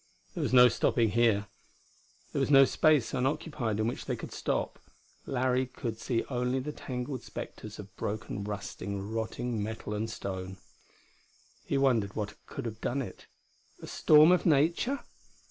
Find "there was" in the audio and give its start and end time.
0.33-0.51, 2.33-2.49